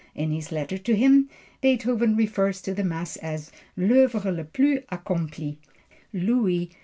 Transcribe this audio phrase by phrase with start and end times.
[0.15, 1.29] In his letter to him,
[1.61, 5.59] Beethoven refers to the Mass as "L'oeuvre le plus accompli."